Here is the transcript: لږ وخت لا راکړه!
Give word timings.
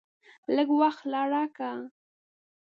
لږ 0.55 0.69
وخت 0.81 1.01
لا 1.11 1.21
راکړه! 1.33 1.71